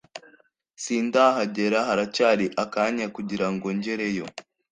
sindahagera 0.83 1.77
haracyari 1.87 2.45
akanya 2.63 3.05
kugira 3.15 3.47
ngo 3.53 3.67
ngereyo.” 3.77 4.25